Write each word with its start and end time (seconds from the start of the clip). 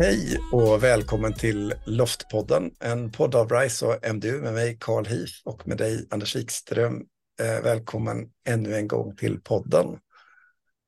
Hej 0.00 0.38
och 0.52 0.82
välkommen 0.82 1.34
till 1.34 1.74
Loftpodden, 1.86 2.70
en 2.80 3.12
podd 3.12 3.34
av 3.34 3.50
RISE 3.50 3.86
och 3.86 4.14
MDU 4.14 4.40
med 4.40 4.54
mig 4.54 4.76
Carl 4.80 5.06
Heath 5.06 5.32
och 5.44 5.68
med 5.68 5.78
dig 5.78 6.06
Anders 6.10 6.36
Wikström. 6.36 7.04
Eh, 7.40 7.62
välkommen 7.62 8.28
ännu 8.48 8.74
en 8.74 8.88
gång 8.88 9.16
till 9.16 9.40
podden. 9.40 9.98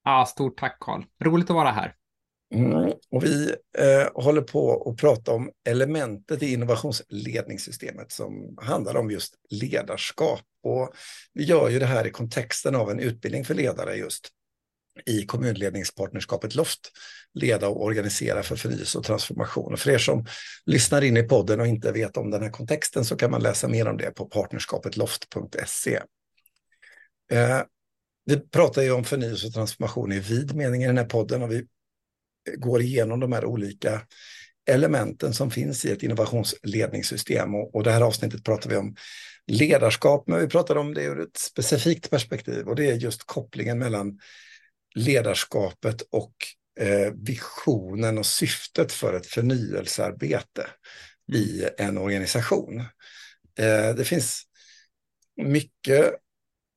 Ja, 0.04 0.26
stort 0.26 0.58
tack 0.58 0.76
Carl. 0.80 1.02
Roligt 1.24 1.50
att 1.50 1.56
vara 1.56 1.70
här. 1.70 1.94
Mm, 2.54 2.92
och 3.10 3.24
vi 3.24 3.54
eh, 3.78 4.22
håller 4.22 4.42
på 4.42 4.90
att 4.90 4.96
prata 5.00 5.32
om 5.32 5.50
elementet 5.68 6.42
i 6.42 6.52
innovationsledningssystemet 6.52 8.12
som 8.12 8.56
handlar 8.60 8.96
om 8.96 9.10
just 9.10 9.34
ledarskap. 9.50 10.42
Och 10.62 10.92
vi 11.32 11.44
gör 11.44 11.68
ju 11.68 11.78
det 11.78 11.86
här 11.86 12.06
i 12.06 12.10
kontexten 12.10 12.76
av 12.76 12.90
en 12.90 13.00
utbildning 13.00 13.44
för 13.44 13.54
ledare 13.54 13.94
just 13.94 14.28
i 15.06 15.26
kommunledningspartnerskapet 15.26 16.54
LOFT, 16.54 16.80
leda 17.34 17.68
och 17.68 17.84
organisera 17.84 18.42
för 18.42 18.56
förnyelse 18.56 18.98
och 18.98 19.04
transformation. 19.04 19.72
Och 19.72 19.78
för 19.78 19.90
er 19.90 19.98
som 19.98 20.26
lyssnar 20.66 21.02
in 21.02 21.16
i 21.16 21.22
podden 21.22 21.60
och 21.60 21.66
inte 21.66 21.92
vet 21.92 22.16
om 22.16 22.30
den 22.30 22.42
här 22.42 22.50
kontexten 22.50 23.04
så 23.04 23.16
kan 23.16 23.30
man 23.30 23.42
läsa 23.42 23.68
mer 23.68 23.88
om 23.88 23.96
det 23.96 24.10
på 24.10 24.26
partnerskapetloft.se. 24.26 26.00
Eh, 27.32 27.60
vi 28.24 28.40
pratar 28.40 28.82
ju 28.82 28.90
om 28.90 29.04
förnyelse 29.04 29.46
och 29.46 29.52
transformation 29.52 30.12
i 30.12 30.18
vid 30.18 30.54
mening 30.54 30.82
i 30.82 30.86
den 30.86 30.98
här 30.98 31.04
podden 31.04 31.42
och 31.42 31.52
vi 31.52 31.66
går 32.56 32.82
igenom 32.82 33.20
de 33.20 33.32
här 33.32 33.44
olika 33.44 34.02
elementen 34.68 35.34
som 35.34 35.50
finns 35.50 35.84
i 35.84 35.92
ett 35.92 36.02
innovationsledningssystem. 36.02 37.54
Och, 37.54 37.74
och 37.74 37.84
det 37.84 37.92
här 37.92 38.00
avsnittet 38.00 38.44
pratar 38.44 38.70
vi 38.70 38.76
om 38.76 38.96
ledarskap, 39.46 40.28
men 40.28 40.40
vi 40.40 40.46
pratar 40.46 40.76
om 40.76 40.94
det 40.94 41.02
ur 41.02 41.20
ett 41.20 41.36
specifikt 41.36 42.10
perspektiv 42.10 42.68
och 42.68 42.76
det 42.76 42.90
är 42.90 42.94
just 42.94 43.26
kopplingen 43.26 43.78
mellan 43.78 44.18
ledarskapet 44.94 46.02
och 46.10 46.34
eh, 46.80 47.12
visionen 47.14 48.18
och 48.18 48.26
syftet 48.26 48.92
för 48.92 49.14
ett 49.14 49.26
förnyelsearbete 49.26 50.66
i 51.32 51.64
en 51.78 51.98
organisation. 51.98 52.80
Eh, 53.58 53.94
det 53.96 54.04
finns 54.04 54.42
mycket 55.36 56.14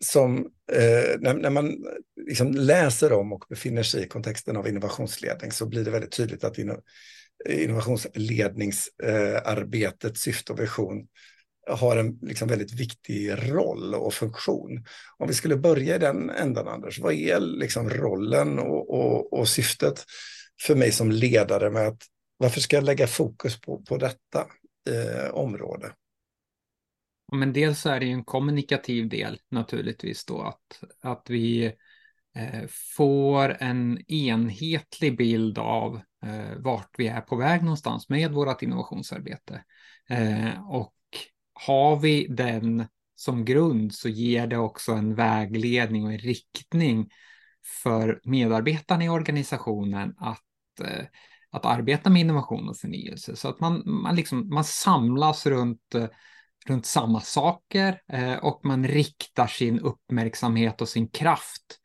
som, 0.06 0.38
eh, 0.72 1.20
när, 1.20 1.50
man 1.50 1.86
liksom 2.28 2.52
läser 2.52 3.14
om 3.14 3.34
och 3.34 3.46
befinner 3.50 3.84
sig 3.84 4.04
i 4.04 4.08
kontexten 4.08 4.58
av 4.58 4.68
innovationsledning 4.68 5.52
så 5.52 5.66
blir 5.66 5.86
det 5.86 5.92
väldigt 5.92 6.12
tydligt 6.12 6.44
att 6.44 6.58
innovationsledningsarbetets 7.50 10.22
syfte 10.22 10.54
och 10.54 10.60
vision 10.60 11.08
har 11.68 11.98
en 11.98 12.20
liksom 12.22 12.48
väldigt 12.48 12.74
viktig 12.74 13.32
roll 13.32 13.96
och 13.96 14.14
funktion. 14.14 14.86
Om 15.18 15.28
vi 15.28 15.34
skulle 15.34 15.58
börja 15.58 15.96
i 15.96 16.00
den 16.00 16.30
ändan, 16.30 16.68
Anders, 16.68 17.00
vad 17.00 17.14
är 17.14 17.40
liksom 17.40 17.90
rollen 17.90 18.60
och, 18.60 18.90
och, 18.90 19.34
och 19.34 19.48
syftet 19.48 20.06
för 20.62 20.76
mig 20.76 20.92
som 20.92 21.12
ledare 21.12 21.70
med 21.70 21.88
att 21.88 22.04
varför 22.38 22.60
ska 22.60 22.76
jag 22.76 22.84
lägga 22.84 23.08
fokus 23.08 23.62
på, 23.62 23.82
på 23.82 23.98
detta 23.98 24.48
eh, 24.90 25.30
område? 25.34 25.92
Men 27.32 27.54
dels 27.54 27.86
är 27.86 28.00
det 28.00 28.06
en 28.06 28.24
kommunikativ 28.24 29.10
del 29.10 29.40
naturligtvis 29.50 30.26
då 30.26 30.42
att, 30.42 30.84
att 31.02 31.30
vi 31.30 31.66
eh, 32.36 32.68
får 32.96 33.58
en 33.60 34.12
enhetlig 34.12 35.18
bild 35.18 35.58
av 35.58 36.02
eh, 36.26 36.58
vart 36.58 36.90
vi 36.98 37.08
är 37.08 37.22
på 37.22 37.36
väg 37.36 37.64
någonstans 37.64 38.10
med 38.10 38.32
vårt 38.32 38.62
innovationsarbete. 38.62 39.64
Eh, 40.10 40.70
och 40.70 40.94
har 41.54 42.00
vi 42.00 42.28
den 42.28 42.86
som 43.16 43.46
grund 43.46 43.94
så 43.94 44.10
ger 44.10 44.48
det 44.48 44.58
också 44.58 44.92
en 44.92 45.16
vägledning 45.16 46.06
och 46.06 46.12
en 46.12 46.18
riktning 46.18 47.10
för 47.84 48.22
medarbetarna 48.24 49.04
i 49.04 49.10
organisationen 49.10 50.16
att, 50.18 50.80
eh, 50.84 51.06
att 51.52 51.66
arbeta 51.66 52.10
med 52.10 52.20
innovation 52.20 52.70
och 52.70 52.78
förnyelse. 52.78 53.36
Så 53.36 53.50
att 53.50 53.60
man, 53.60 53.84
man, 53.86 54.16
liksom, 54.16 54.50
man 54.50 54.64
samlas 54.64 55.46
runt, 55.46 55.96
eh, 55.96 56.08
runt 56.68 56.86
samma 56.86 57.22
saker 57.22 58.02
eh, 58.08 58.36
och 58.36 58.66
man 58.66 58.88
riktar 58.88 59.48
sin 59.48 59.80
uppmärksamhet 59.80 60.82
och 60.82 60.90
sin 60.90 61.08
kraft 61.08 61.80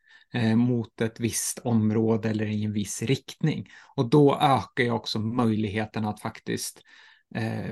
mot 0.55 1.01
ett 1.01 1.19
visst 1.19 1.59
område 1.59 2.29
eller 2.29 2.45
i 2.45 2.63
en 2.63 2.73
viss 2.73 3.01
riktning. 3.01 3.67
Och 3.95 4.09
då 4.09 4.35
ökar 4.41 4.83
ju 4.83 4.91
också 4.91 5.19
möjligheten 5.19 6.05
att 6.05 6.21
faktiskt 6.21 6.81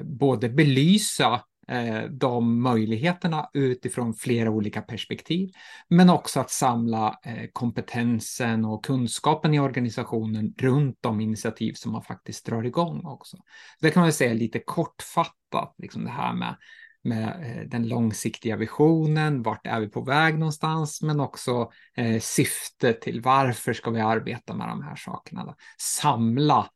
både 0.03 0.49
belysa 0.49 1.43
Eh, 1.69 2.03
de 2.03 2.61
möjligheterna 2.61 3.49
utifrån 3.53 4.13
flera 4.13 4.49
olika 4.49 4.81
perspektiv, 4.81 5.51
men 5.89 6.09
också 6.09 6.39
att 6.39 6.51
samla 6.51 7.19
eh, 7.23 7.47
kompetensen 7.53 8.65
och 8.65 8.85
kunskapen 8.85 9.53
i 9.53 9.59
organisationen 9.59 10.53
runt 10.57 10.97
de 11.01 11.21
initiativ 11.21 11.73
som 11.73 11.91
man 11.91 12.03
faktiskt 12.03 12.45
drar 12.45 12.63
igång 12.63 13.05
också. 13.05 13.37
Det 13.79 13.91
kan 13.91 14.01
man 14.01 14.13
säga 14.13 14.33
lite 14.33 14.59
kortfattat, 14.59 15.75
liksom 15.77 16.03
det 16.03 16.11
här 16.11 16.33
med 16.33 16.55
med 17.03 17.27
eh, 17.27 17.69
den 17.69 17.87
långsiktiga 17.87 18.55
visionen, 18.55 19.43
vart 19.43 19.67
är 19.67 19.79
vi 19.79 19.87
på 19.87 20.01
väg 20.01 20.39
någonstans, 20.39 21.01
men 21.01 21.19
också 21.19 21.71
eh, 21.97 22.19
syftet 22.19 23.01
till 23.01 23.21
varför 23.21 23.73
ska 23.73 23.91
vi 23.91 23.99
arbeta 23.99 24.53
med 24.53 24.67
de 24.67 24.83
här 24.83 24.95
sakerna. 24.95 25.45
Då? 25.45 25.55
Samla 25.77 26.69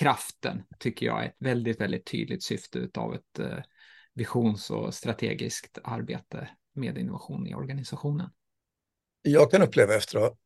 kraften 0.00 0.62
tycker 0.78 1.06
jag 1.06 1.22
är 1.22 1.26
ett 1.26 1.36
väldigt, 1.38 1.80
väldigt 1.80 2.06
tydligt 2.06 2.42
syfte 2.42 2.88
av 2.94 3.14
ett 3.14 3.38
eh, 3.38 3.58
visions 4.16 4.70
och 4.70 4.94
strategiskt 4.94 5.78
arbete 5.84 6.48
med 6.74 6.98
innovation 6.98 7.46
i 7.46 7.54
organisationen. 7.54 8.30
Jag 9.22 9.50
kan 9.50 9.62
uppleva 9.62 9.94
efter 9.94 10.18
att 10.18 10.22
ha 10.22 10.36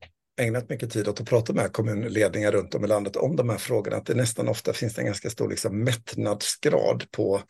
ägnat 0.40 0.68
mycket 0.68 0.90
tid 0.90 1.08
åt 1.08 1.20
att 1.20 1.28
prata 1.28 1.52
med 1.52 1.72
kommunledningar 1.72 2.52
runt 2.52 2.74
om 2.74 2.84
i 2.84 2.88
landet 2.88 3.16
om 3.16 3.36
de 3.36 3.48
här 3.48 3.58
frågorna, 3.58 3.96
att 3.96 4.06
det 4.06 4.14
nästan 4.14 4.48
ofta 4.48 4.72
finns 4.72 4.98
en 4.98 5.06
ganska 5.06 5.30
stor 5.30 5.48
liksom, 5.48 5.84
mättnadsgrad 5.84 7.10
på 7.10 7.40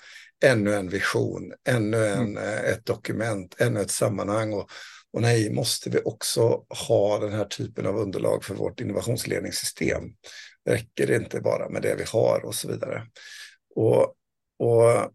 ännu 0.44 0.74
en 0.74 0.88
vision, 0.88 1.52
ännu 1.68 2.06
en, 2.06 2.36
mm. 2.36 2.36
Eh, 2.36 2.72
ett 2.72 2.86
dokument, 2.86 3.60
ännu 3.60 3.80
ett 3.80 3.90
sammanhang. 3.90 4.52
Och, 4.52 4.70
och 5.12 5.22
nej, 5.22 5.50
måste 5.52 5.90
vi 5.90 6.00
också 6.04 6.64
ha 6.88 7.18
den 7.18 7.32
här 7.32 7.44
typen 7.44 7.86
av 7.86 7.96
underlag 7.96 8.44
för 8.44 8.54
vårt 8.54 8.80
innovationsledningssystem? 8.80 10.02
Räcker 10.68 11.06
det 11.06 11.16
inte 11.16 11.40
bara 11.40 11.68
med 11.68 11.82
det 11.82 11.94
vi 11.94 12.04
har 12.04 12.44
och 12.44 12.54
så 12.54 12.68
vidare? 12.68 13.06
Och, 13.74 14.14
och 14.58 15.12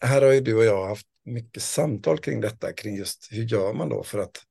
här 0.00 0.22
har 0.22 0.32
ju 0.32 0.40
du 0.40 0.54
och 0.54 0.64
jag 0.64 0.88
haft 0.88 1.06
mycket 1.24 1.62
samtal 1.62 2.18
kring 2.18 2.40
detta, 2.40 2.72
kring 2.72 2.96
just 2.96 3.28
hur 3.30 3.44
gör 3.44 3.72
man 3.72 3.88
då 3.88 4.02
för 4.02 4.18
att 4.18 4.42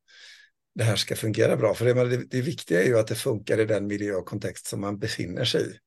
det 0.76 0.84
här 0.84 0.96
ska 0.96 1.16
fungera 1.16 1.58
bra. 1.58 1.74
För 1.74 1.86
det, 1.86 2.10
det, 2.10 2.24
det 2.30 2.42
viktiga 2.42 2.82
är 2.84 2.86
ju 2.86 3.00
att 3.00 3.08
det 3.08 3.16
funkar 3.16 3.60
i 3.60 3.66
den 3.66 3.88
miljö 3.88 4.14
och 4.14 4.26
kontext 4.26 4.68
som 4.68 4.82
man 4.82 5.00
befinner 5.00 5.46
sig 5.46 5.62
i. 5.62 5.80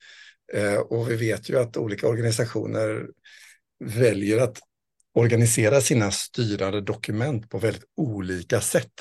Eh, 0.58 0.76
och 0.76 1.10
vi 1.10 1.16
vet 1.16 1.48
ju 1.48 1.58
att 1.58 1.76
olika 1.76 2.08
organisationer 2.08 3.06
väljer 3.84 4.38
att 4.38 4.58
organisera 5.14 5.80
sina 5.80 6.10
styrande 6.10 6.80
dokument 6.80 7.50
på 7.50 7.58
väldigt 7.58 7.84
olika 7.96 8.60
sätt. 8.60 8.92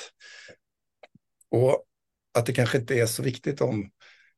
Och 1.50 1.84
att 2.34 2.46
det 2.46 2.54
kanske 2.54 2.78
inte 2.78 3.00
är 3.00 3.06
så 3.06 3.24
viktigt 3.24 3.62
om 3.62 3.90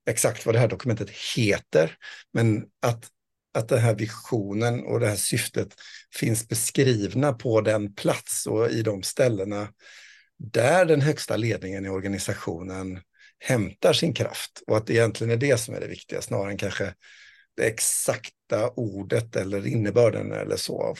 exakt 0.09 0.45
vad 0.45 0.55
det 0.55 0.59
här 0.59 0.67
dokumentet 0.67 1.09
heter, 1.35 1.97
men 2.33 2.65
att 2.81 3.09
att 3.53 3.69
den 3.69 3.79
här 3.79 3.95
visionen 3.95 4.83
och 4.85 4.99
det 4.99 5.07
här 5.07 5.15
syftet 5.15 5.75
finns 6.15 6.47
beskrivna 6.47 7.33
på 7.33 7.61
den 7.61 7.93
plats 7.93 8.47
och 8.47 8.71
i 8.71 8.81
de 8.81 9.03
ställena 9.03 9.67
där 10.37 10.85
den 10.85 11.01
högsta 11.01 11.35
ledningen 11.35 11.85
i 11.85 11.89
organisationen 11.89 13.01
hämtar 13.39 13.93
sin 13.93 14.13
kraft 14.13 14.63
och 14.67 14.77
att 14.77 14.87
det 14.87 14.93
egentligen 14.93 15.31
är 15.31 15.37
det 15.37 15.57
som 15.57 15.75
är 15.75 15.79
det 15.79 15.87
viktiga 15.87 16.21
snarare 16.21 16.51
än 16.51 16.57
kanske 16.57 16.93
det 17.57 17.63
exakta 17.63 18.69
ordet 18.75 19.35
eller 19.35 19.67
innebörden 19.67 20.31
eller 20.31 20.55
så. 20.55 20.81
Av, 20.81 20.97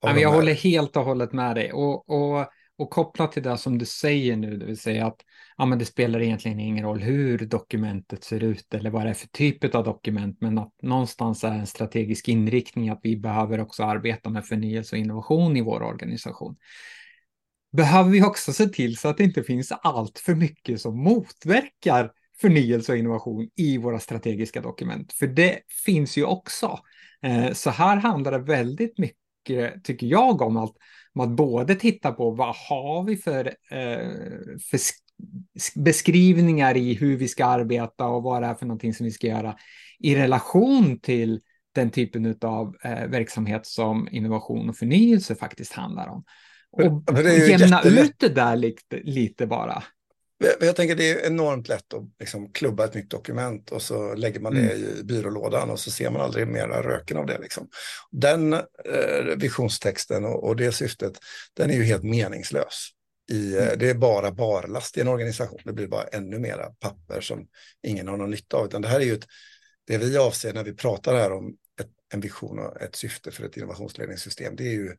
av 0.00 0.18
jag 0.18 0.32
håller 0.32 0.54
helt 0.54 0.96
och 0.96 1.04
hållet 1.04 1.32
med 1.32 1.54
dig 1.56 1.72
och, 1.72 2.10
och, 2.10 2.46
och 2.78 2.90
kopplat 2.90 3.32
till 3.32 3.42
det 3.42 3.58
som 3.58 3.78
du 3.78 3.86
säger 3.86 4.36
nu, 4.36 4.56
det 4.56 4.66
vill 4.66 4.78
säga 4.78 5.06
att 5.06 5.20
ja, 5.56 5.66
men 5.66 5.78
det 5.78 5.84
spelar 5.84 6.20
egentligen 6.20 6.60
ingen 6.60 6.84
roll 6.84 7.00
hur 7.00 7.38
dokumentet 7.38 8.24
ser 8.24 8.44
ut 8.44 8.74
eller 8.74 8.90
vad 8.90 9.04
det 9.04 9.10
är 9.10 9.14
för 9.14 9.28
typ 9.28 9.74
av 9.74 9.84
dokument, 9.84 10.36
men 10.40 10.58
att 10.58 10.72
någonstans 10.82 11.44
är 11.44 11.52
en 11.52 11.66
strategisk 11.66 12.28
inriktning 12.28 12.88
att 12.88 13.00
vi 13.02 13.16
behöver 13.16 13.60
också 13.60 13.84
arbeta 13.84 14.30
med 14.30 14.46
förnyelse 14.46 14.96
och 14.96 15.00
innovation 15.00 15.56
i 15.56 15.60
vår 15.60 15.82
organisation. 15.82 16.56
Behöver 17.72 18.10
vi 18.10 18.22
också 18.22 18.52
se 18.52 18.66
till 18.66 18.96
så 18.96 19.08
att 19.08 19.16
det 19.16 19.24
inte 19.24 19.42
finns 19.42 19.72
allt 19.72 20.18
för 20.18 20.34
mycket 20.34 20.80
som 20.80 20.98
motverkar 20.98 22.12
förnyelse 22.40 22.92
och 22.92 22.98
innovation 22.98 23.48
i 23.56 23.78
våra 23.78 23.98
strategiska 23.98 24.60
dokument, 24.60 25.12
för 25.12 25.26
det 25.26 25.58
finns 25.84 26.18
ju 26.18 26.24
också. 26.24 26.78
Eh, 27.22 27.52
så 27.52 27.70
här 27.70 27.96
handlar 27.96 28.32
det 28.32 28.38
väldigt 28.38 28.98
mycket, 28.98 29.21
tycker 29.84 30.06
jag, 30.06 30.42
om 30.42 30.56
att, 30.56 30.72
om 31.14 31.20
att 31.20 31.30
både 31.30 31.74
titta 31.74 32.12
på 32.12 32.30
vad 32.30 32.56
har 32.56 33.04
vi 33.04 33.16
för, 33.16 33.46
eh, 33.70 34.10
för 34.70 34.80
beskrivningar 35.74 36.76
i 36.76 36.94
hur 36.94 37.16
vi 37.16 37.28
ska 37.28 37.44
arbeta 37.44 38.06
och 38.06 38.22
vad 38.22 38.42
det 38.42 38.46
är 38.46 38.54
för 38.54 38.66
någonting 38.66 38.94
som 38.94 39.04
vi 39.04 39.10
ska 39.10 39.26
göra 39.26 39.56
i 39.98 40.16
relation 40.16 40.98
till 40.98 41.40
den 41.74 41.90
typen 41.90 42.36
av 42.40 42.76
eh, 42.84 43.06
verksamhet 43.06 43.66
som 43.66 44.08
innovation 44.10 44.68
och 44.68 44.76
förnyelse 44.76 45.34
faktiskt 45.34 45.72
handlar 45.72 46.08
om. 46.08 46.24
Och 46.70 47.18
jämna 47.48 47.82
ut 47.82 48.14
det 48.18 48.28
där 48.28 48.56
lite, 48.56 49.00
lite 49.02 49.46
bara. 49.46 49.82
Jag 50.60 50.76
tänker 50.76 50.96
det 50.96 51.10
är 51.10 51.26
enormt 51.26 51.68
lätt 51.68 51.94
att 51.94 52.02
liksom 52.20 52.52
klubba 52.52 52.84
ett 52.84 52.94
nytt 52.94 53.10
dokument 53.10 53.70
och 53.70 53.82
så 53.82 54.14
lägger 54.14 54.40
man 54.40 54.54
det 54.54 54.60
mm. 54.60 54.98
i 54.98 55.02
byrålådan 55.02 55.70
och 55.70 55.80
så 55.80 55.90
ser 55.90 56.10
man 56.10 56.20
aldrig 56.20 56.48
mera 56.48 56.82
röken 56.82 57.16
av 57.16 57.26
det. 57.26 57.38
Liksom. 57.38 57.68
Den 58.10 58.52
eh, 58.52 59.36
visionstexten 59.36 60.24
och, 60.24 60.44
och, 60.44 60.56
det 60.56 60.72
syftet, 60.72 61.12
den 61.54 61.70
är 61.70 61.74
ju 61.74 61.82
helt 61.82 62.02
meningslös. 62.02 62.88
I, 63.30 63.56
eh, 63.56 63.62
mm. 63.62 63.78
Det 63.78 63.90
är 63.90 63.94
bara 63.94 64.32
barlast 64.32 64.98
i 64.98 65.00
en 65.00 65.08
organisation. 65.08 65.60
Det 65.64 65.72
blir 65.72 65.88
bara 65.88 66.04
ännu 66.04 66.38
mera 66.38 66.70
papper 66.70 67.20
som 67.20 67.46
ingen 67.82 68.08
har 68.08 68.16
någon 68.16 68.30
nytta 68.30 68.56
av. 68.56 68.66
Utan 68.66 68.82
det 68.82 68.88
här 68.88 69.00
är 69.00 69.04
ju 69.04 69.14
ett, 69.14 69.26
det 69.86 69.98
vi 69.98 70.16
avser 70.16 70.52
när 70.52 70.64
vi 70.64 70.74
pratar 70.74 71.14
här 71.14 71.32
om 71.32 71.56
ett, 71.80 71.90
en 72.14 72.20
vision 72.20 72.58
och 72.58 72.82
ett 72.82 72.96
syfte 72.96 73.30
för 73.30 73.44
ett 73.44 73.56
innovationsledningssystem. 73.56 74.56
Det 74.56 74.64
är 74.64 74.72
ju 74.72 74.96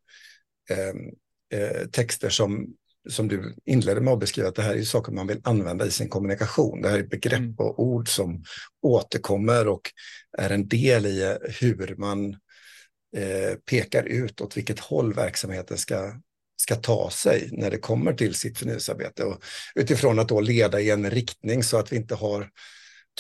eh, 0.70 1.60
eh, 1.60 1.88
texter 1.88 2.30
som 2.30 2.76
som 3.10 3.28
du 3.28 3.56
inledde 3.66 4.02
med 4.02 4.14
att 4.14 4.20
beskriva, 4.20 4.48
att 4.48 4.56
det 4.56 4.62
här 4.62 4.76
är 4.76 4.84
saker 4.84 5.12
man 5.12 5.28
vill 5.28 5.42
använda 5.44 5.86
i 5.86 5.92
sin 5.92 6.10
kommunikation. 6.10 6.82
Det 6.82 6.90
här 6.90 7.00
är 7.00 7.04
begrepp 7.04 7.40
mm. 7.40 7.56
och 7.58 7.80
ord 7.80 8.10
som 8.10 8.44
återkommer 8.82 9.68
och 9.68 9.92
är 10.38 10.50
en 10.50 10.68
del 10.68 11.06
i 11.06 11.38
hur 11.60 11.96
man 11.98 12.30
eh, 13.18 13.56
pekar 13.70 14.04
ut 14.04 14.42
åt 14.42 14.58
vilket 14.58 14.80
håll 14.80 15.14
verksamheten 15.14 15.78
ska, 15.78 16.14
ska 16.58 16.76
ta 16.76 17.10
sig 17.10 17.50
när 17.52 17.72
det 17.72 17.78
kommer 17.78 18.14
till 18.14 18.36
sitt 18.36 18.58
förnyelsearbete. 18.58 19.24
Och 19.24 19.44
utifrån 19.76 20.20
att 20.20 20.28
då 20.28 20.42
leda 20.42 20.82
i 20.82 20.90
en 20.90 21.10
riktning 21.10 21.64
så 21.64 21.78
att 21.78 21.92
vi 21.92 21.96
inte 21.96 22.16
har 22.16 22.50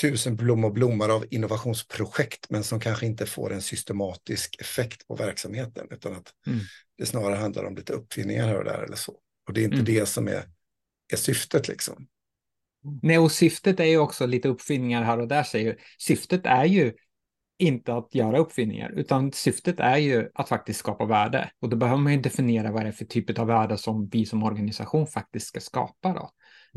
tusen 0.01 0.35
blommor 0.35 1.11
av 1.11 1.25
innovationsprojekt 1.29 2.49
men 2.49 2.63
som 2.63 2.79
kanske 2.79 3.05
inte 3.05 3.25
får 3.25 3.53
en 3.53 3.61
systematisk 3.61 4.61
effekt 4.61 5.07
på 5.07 5.15
verksamheten 5.15 5.87
utan 5.91 6.13
att 6.13 6.33
mm. 6.47 6.59
det 6.97 7.05
snarare 7.05 7.35
handlar 7.35 7.63
om 7.63 7.75
lite 7.75 7.93
uppfinningar 7.93 8.47
här 8.47 8.57
och 8.57 8.63
där 8.63 8.83
eller 8.83 8.95
så. 8.95 9.15
Och 9.47 9.53
det 9.53 9.61
är 9.61 9.63
inte 9.63 9.75
mm. 9.75 9.85
det 9.85 10.05
som 10.05 10.27
är, 10.27 10.43
är 11.13 11.17
syftet 11.17 11.67
liksom. 11.67 12.07
Nej, 13.01 13.19
och 13.19 13.31
syftet 13.31 13.79
är 13.79 13.85
ju 13.85 13.97
också 13.97 14.25
lite 14.25 14.47
uppfinningar 14.47 15.03
här 15.03 15.19
och 15.19 15.27
där 15.27 15.43
säger 15.43 15.77
Syftet 15.99 16.45
är 16.45 16.65
ju 16.65 16.93
inte 17.57 17.93
att 17.93 18.15
göra 18.15 18.37
uppfinningar, 18.37 18.91
utan 18.91 19.31
syftet 19.31 19.79
är 19.79 19.97
ju 19.97 20.29
att 20.33 20.49
faktiskt 20.49 20.79
skapa 20.79 21.05
värde. 21.05 21.51
Och 21.59 21.69
då 21.69 21.77
behöver 21.77 22.01
man 22.01 22.13
ju 22.13 22.21
definiera 22.21 22.71
vad 22.71 22.83
det 22.83 22.87
är 22.87 22.91
för 22.91 23.05
typ 23.05 23.39
av 23.39 23.47
värde 23.47 23.77
som 23.77 24.09
vi 24.09 24.25
som 24.25 24.43
organisation 24.43 25.07
faktiskt 25.07 25.47
ska 25.47 25.59
skapa. 25.59 26.13
Då. 26.13 26.29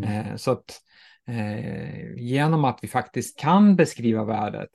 Mm. 0.04 0.26
Eh, 0.26 0.36
så 0.36 0.50
att 0.50 0.80
eh, 1.28 2.14
genom 2.16 2.64
att 2.64 2.78
vi 2.82 2.88
faktiskt 2.88 3.38
kan 3.38 3.76
beskriva 3.76 4.24
värdet 4.24 4.68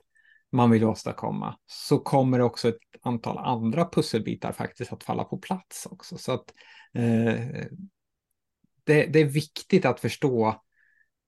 man 0.52 0.70
vill 0.70 0.84
åstadkomma 0.84 1.56
så 1.66 1.98
kommer 1.98 2.40
också 2.40 2.68
ett 2.68 2.76
antal 3.02 3.38
andra 3.38 3.88
pusselbitar 3.88 4.52
faktiskt 4.52 4.92
att 4.92 5.04
falla 5.04 5.24
på 5.24 5.38
plats 5.38 5.86
också. 5.90 6.18
Så 6.18 6.32
att 6.32 6.52
Eh, 6.94 7.66
det, 8.84 9.06
det, 9.06 9.20
är 9.20 9.24
viktigt 9.24 9.84
att 9.84 10.00
förstå 10.00 10.48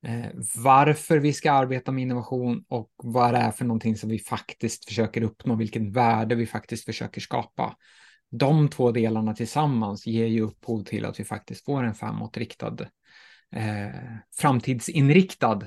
eh, 0.06 0.30
varför 0.56 1.18
vi 1.18 1.32
ska 1.32 1.52
arbeta 1.52 1.92
med 1.92 2.02
innovation 2.02 2.64
och 2.68 2.90
vad 2.96 3.34
det 3.34 3.38
är 3.38 3.50
för 3.50 3.64
någonting 3.64 3.96
som 3.96 4.10
vi 4.10 4.18
faktiskt 4.18 4.84
försöker 4.84 5.22
uppnå, 5.22 5.54
vilket 5.54 5.82
värde 5.82 6.34
vi 6.34 6.46
faktiskt 6.46 6.84
försöker 6.84 7.20
skapa. 7.20 7.76
De 8.30 8.68
två 8.68 8.90
delarna 8.90 9.34
tillsammans 9.34 10.06
ger 10.06 10.26
ju 10.26 10.40
upphov 10.40 10.84
till 10.84 11.04
att 11.04 11.20
vi 11.20 11.24
faktiskt 11.24 11.64
får 11.64 11.82
en 11.82 11.94
framåtriktad, 11.94 12.76
eh, 13.50 14.16
framtidsinriktad 14.36 15.66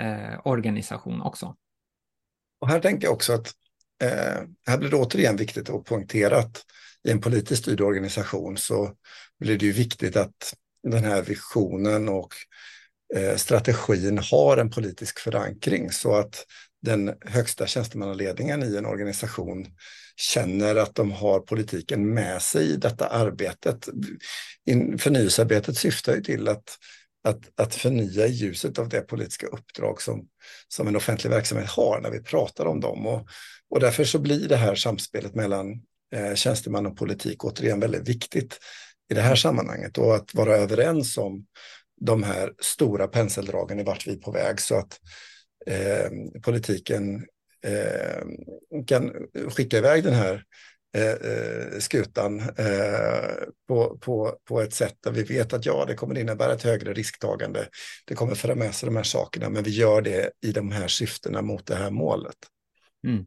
eh, 0.00 0.40
organisation 0.44 1.22
också. 1.22 1.56
Och 2.60 2.68
här 2.68 2.80
tänker 2.80 3.06
jag 3.06 3.14
också 3.14 3.32
att 3.32 3.52
eh, 4.02 4.42
här 4.66 4.78
blir 4.78 4.90
det 4.90 4.96
återigen 4.96 5.36
viktigt 5.36 5.70
att 5.70 5.84
poängtera 5.84 6.38
att 6.38 6.64
i 7.08 7.10
en 7.10 7.20
politiskt 7.20 7.62
styrd 7.62 7.80
organisation 7.80 8.56
så 8.56 8.92
blir 9.40 9.58
det 9.58 9.66
ju 9.66 9.72
viktigt 9.72 10.16
att 10.16 10.54
den 10.82 11.04
här 11.04 11.22
visionen 11.22 12.08
och 12.08 12.34
eh, 13.14 13.36
strategin 13.36 14.18
har 14.30 14.56
en 14.56 14.70
politisk 14.70 15.18
förankring 15.18 15.92
så 15.92 16.14
att 16.14 16.44
den 16.82 17.14
högsta 17.20 17.66
tjänstemannaledningen 17.66 18.62
i 18.62 18.76
en 18.76 18.86
organisation 18.86 19.66
känner 20.16 20.76
att 20.76 20.94
de 20.94 21.12
har 21.12 21.40
politiken 21.40 22.14
med 22.14 22.42
sig 22.42 22.70
i 22.70 22.76
detta 22.76 23.08
arbetet. 23.08 23.88
Förnyelsearbetet 24.98 25.76
syftar 25.76 26.14
ju 26.14 26.22
till 26.22 26.48
att, 26.48 26.78
att, 27.24 27.60
att 27.60 27.74
förnya 27.74 28.26
i 28.26 28.30
ljuset 28.30 28.78
av 28.78 28.88
det 28.88 29.00
politiska 29.00 29.46
uppdrag 29.46 30.02
som, 30.02 30.28
som 30.68 30.88
en 30.88 30.96
offentlig 30.96 31.30
verksamhet 31.30 31.70
har 31.70 32.00
när 32.00 32.10
vi 32.10 32.22
pratar 32.22 32.66
om 32.66 32.80
dem. 32.80 33.06
Och, 33.06 33.28
och 33.70 33.80
därför 33.80 34.04
så 34.04 34.18
blir 34.18 34.48
det 34.48 34.56
här 34.56 34.74
samspelet 34.74 35.34
mellan 35.34 35.72
eh, 36.14 36.34
tjänsteman 36.34 36.86
och 36.86 36.96
politik 36.96 37.44
återigen 37.44 37.80
väldigt 37.80 38.08
viktigt 38.08 38.58
i 39.10 39.14
det 39.14 39.20
här 39.20 39.36
sammanhanget 39.36 39.98
och 39.98 40.14
att 40.14 40.34
vara 40.34 40.56
överens 40.56 41.18
om 41.18 41.46
de 42.00 42.22
här 42.22 42.52
stora 42.58 43.08
penseldragen 43.08 43.80
i 43.80 43.82
vart 43.82 44.06
vi 44.06 44.12
är 44.12 44.16
på 44.16 44.30
väg 44.30 44.60
så 44.60 44.78
att 44.78 45.00
eh, 45.66 46.10
politiken 46.42 47.26
eh, 47.64 48.22
kan 48.86 49.12
skicka 49.50 49.78
iväg 49.78 50.04
den 50.04 50.14
här 50.14 50.44
eh, 50.98 51.32
eh 51.32 51.78
skutan 51.78 52.40
eh, 52.40 53.34
på, 53.68 53.98
på, 54.00 54.38
på 54.44 54.60
ett 54.60 54.74
sätt 54.74 54.96
där 55.00 55.12
vi 55.12 55.22
vet 55.22 55.52
att 55.52 55.66
ja, 55.66 55.84
det 55.84 55.94
kommer 55.94 56.18
innebära 56.18 56.52
ett 56.52 56.62
högre 56.62 56.92
risktagande. 56.92 57.68
Det 58.04 58.14
kommer 58.14 58.34
föra 58.34 58.54
med 58.54 58.74
sig 58.74 58.86
de 58.86 58.96
här 58.96 59.02
sakerna, 59.02 59.48
men 59.48 59.62
vi 59.62 59.70
gör 59.70 60.02
det 60.02 60.30
i 60.40 60.52
de 60.52 60.70
här 60.70 60.88
syftena 60.88 61.42
mot 61.42 61.66
det 61.66 61.76
här 61.76 61.90
målet. 61.90 62.36
Mm. 63.06 63.26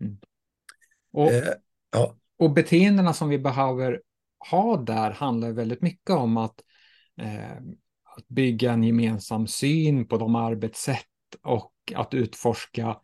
Mm. 0.00 0.18
Och 1.12 1.32
eh, 1.32 1.54
Ja. 1.90 2.16
Och 2.38 2.52
beteendena 2.52 3.12
som 3.12 3.28
vi 3.28 3.38
behöver 3.38 4.00
ha 4.50 4.76
där 4.76 5.10
handlar 5.10 5.52
väldigt 5.52 5.82
mycket 5.82 6.10
om 6.10 6.36
att, 6.36 6.60
eh, 7.20 7.56
att 8.16 8.28
bygga 8.28 8.72
en 8.72 8.84
gemensam 8.84 9.46
syn 9.46 10.08
på 10.08 10.16
de 10.16 10.34
arbetssätt 10.34 11.04
och 11.42 11.72
att 11.94 12.14
utforska 12.14 12.96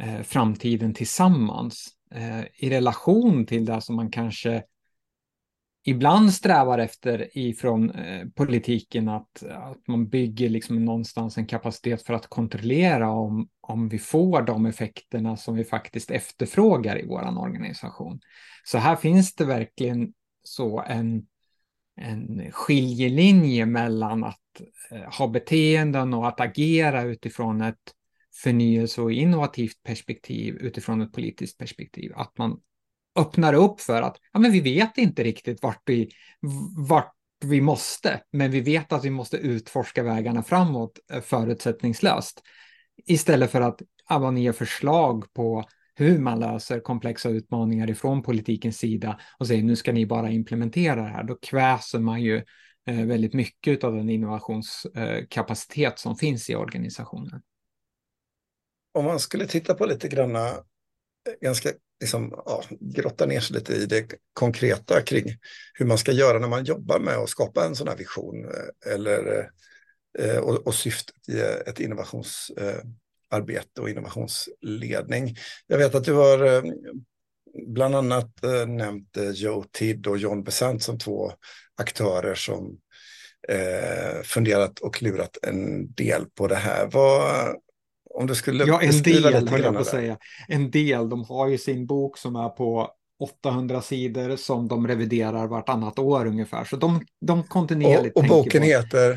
eh, 0.00 0.22
framtiden 0.22 0.94
tillsammans 0.94 1.88
Eh, 2.14 2.44
i 2.54 2.70
relation 2.70 3.46
till 3.46 3.64
det 3.64 3.80
som 3.80 3.96
man 3.96 4.10
kanske 4.10 4.62
ibland 5.84 6.32
strävar 6.32 6.78
efter 6.78 7.38
ifrån 7.38 7.90
eh, 7.90 8.28
politiken 8.34 9.08
att, 9.08 9.42
att 9.42 9.86
man 9.86 10.08
bygger 10.08 10.48
liksom 10.48 10.84
någonstans 10.84 11.38
en 11.38 11.46
kapacitet 11.46 12.02
för 12.02 12.14
att 12.14 12.26
kontrollera 12.26 13.10
om, 13.10 13.48
om 13.60 13.88
vi 13.88 13.98
får 13.98 14.42
de 14.42 14.66
effekterna 14.66 15.36
som 15.36 15.56
vi 15.56 15.64
faktiskt 15.64 16.10
efterfrågar 16.10 16.98
i 16.98 17.06
vår 17.06 17.38
organisation. 17.38 18.20
Så 18.64 18.78
här 18.78 18.96
finns 18.96 19.34
det 19.34 19.44
verkligen 19.44 20.12
så 20.42 20.80
en, 20.80 21.26
en 21.96 22.52
skiljelinje 22.52 23.66
mellan 23.66 24.24
att 24.24 24.60
eh, 24.90 25.18
ha 25.18 25.28
beteenden 25.28 26.14
och 26.14 26.28
att 26.28 26.40
agera 26.40 27.02
utifrån 27.02 27.60
ett 27.60 27.94
förnyelse 28.34 29.02
och 29.02 29.12
innovativt 29.12 29.82
perspektiv 29.82 30.56
utifrån 30.56 31.00
ett 31.00 31.12
politiskt 31.12 31.58
perspektiv. 31.58 32.12
Att 32.14 32.38
man 32.38 32.60
öppnar 33.18 33.54
upp 33.54 33.80
för 33.80 34.02
att 34.02 34.16
ja, 34.32 34.40
men 34.40 34.52
vi 34.52 34.60
vet 34.60 34.98
inte 34.98 35.22
riktigt 35.24 35.62
vart 35.62 35.82
vi, 35.86 36.10
vart 36.88 37.14
vi 37.44 37.60
måste, 37.60 38.20
men 38.32 38.50
vi 38.50 38.60
vet 38.60 38.92
att 38.92 39.04
vi 39.04 39.10
måste 39.10 39.36
utforska 39.36 40.02
vägarna 40.02 40.42
framåt 40.42 40.98
eh, 41.12 41.20
förutsättningslöst. 41.20 42.42
Istället 43.06 43.50
för 43.50 43.60
att 43.60 43.82
abonnera 44.06 44.52
förslag 44.52 45.32
på 45.32 45.64
hur 45.94 46.18
man 46.18 46.40
löser 46.40 46.80
komplexa 46.80 47.28
utmaningar 47.28 47.90
ifrån 47.90 48.22
politikens 48.22 48.78
sida 48.78 49.20
och 49.38 49.46
säger 49.46 49.62
nu 49.62 49.76
ska 49.76 49.92
ni 49.92 50.06
bara 50.06 50.30
implementera 50.30 51.02
det 51.02 51.08
här. 51.08 51.24
Då 51.24 51.34
kväser 51.34 51.98
man 51.98 52.22
ju 52.22 52.36
eh, 52.86 53.04
väldigt 53.06 53.34
mycket 53.34 53.84
av 53.84 53.94
den 53.94 54.10
innovationskapacitet 54.10 55.98
som 55.98 56.16
finns 56.16 56.50
i 56.50 56.54
organisationen. 56.54 57.42
Om 58.92 59.04
man 59.04 59.20
skulle 59.20 59.46
titta 59.46 59.74
på 59.74 59.86
lite 59.86 60.08
granna, 60.08 60.48
eh, 60.48 60.54
ganska 61.40 61.72
liksom, 62.00 62.42
ja, 62.46 62.64
grotta 62.80 63.26
ner 63.26 63.40
sig 63.40 63.56
lite 63.56 63.74
i 63.74 63.86
det 63.86 64.14
konkreta 64.32 65.02
kring 65.02 65.24
hur 65.74 65.86
man 65.86 65.98
ska 65.98 66.12
göra 66.12 66.38
när 66.38 66.48
man 66.48 66.64
jobbar 66.64 66.98
med 66.98 67.14
att 67.14 67.28
skapa 67.28 67.64
en 67.64 67.76
sån 67.76 67.88
här 67.88 67.96
vision 67.96 68.44
eh, 68.44 68.92
eller, 68.92 69.50
eh, 70.18 70.36
och, 70.36 70.66
och 70.66 70.74
syftet 70.74 71.28
i 71.28 71.40
ett 71.40 71.80
innovationsarbete 71.80 73.80
och 73.80 73.90
innovationsledning. 73.90 75.36
Jag 75.66 75.78
vet 75.78 75.94
att 75.94 76.04
du 76.04 76.12
har 76.12 76.62
bland 77.66 77.94
annat 77.94 78.30
nämnt 78.66 79.16
Joe 79.34 79.64
Tidd 79.72 80.06
och 80.06 80.18
John 80.18 80.44
Besant 80.44 80.82
som 80.82 80.98
två 80.98 81.32
aktörer 81.76 82.34
som 82.34 82.78
funderat 84.24 84.78
och 84.78 84.94
klurat 84.94 85.38
en 85.42 85.92
del 85.94 86.26
på 86.26 86.48
det 86.48 86.56
här. 86.56 86.88
Vad, 86.92 87.56
om 88.14 88.26
du 88.26 88.34
skulle 88.34 88.64
ja, 88.64 88.82
en 88.82 89.02
del, 89.02 89.48
höll 89.48 89.62
jag 89.62 89.74
på 89.74 89.80
att 89.80 89.86
säga. 89.86 90.18
En 90.48 90.70
del, 90.70 91.08
de 91.08 91.24
har 91.24 91.48
ju 91.48 91.58
sin 91.58 91.86
bok 91.86 92.18
som 92.18 92.36
är 92.36 92.48
på 92.48 92.90
800 93.22 93.82
sidor 93.82 94.36
som 94.36 94.68
de 94.68 94.88
reviderar 94.88 95.46
vartannat 95.46 95.98
år 95.98 96.26
ungefär. 96.26 96.64
Så 96.64 96.76
de, 96.76 97.00
de 97.20 97.42
kontinuerligt 97.42 98.16
Och, 98.16 98.22
och 98.22 98.28
boken 98.28 98.60
på. 98.60 98.66
heter? 98.66 99.10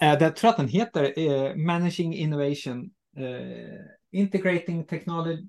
Eh, 0.00 0.16
jag 0.20 0.36
tror 0.36 0.50
att 0.50 0.56
den 0.56 0.68
heter 0.68 1.18
eh, 1.18 1.56
Managing 1.56 2.14
Innovation, 2.14 2.90
eh, 3.16 4.20
Integrating 4.20 4.86
Technology, 4.86 5.48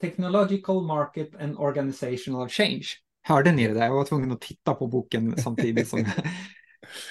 Technological 0.00 0.82
Market 0.82 1.40
and 1.40 1.58
Organizational 1.58 2.48
Change. 2.48 2.84
Hörde 3.22 3.52
ni 3.52 3.68
det 3.68 3.74
där? 3.74 3.84
Jag 3.84 3.94
var 3.94 4.04
tvungen 4.04 4.32
att 4.32 4.40
titta 4.40 4.74
på 4.74 4.86
boken 4.86 5.36
samtidigt 5.38 5.88
som 5.88 5.98